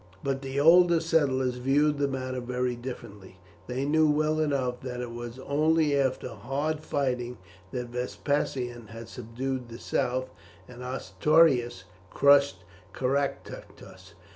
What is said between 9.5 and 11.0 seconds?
the south, and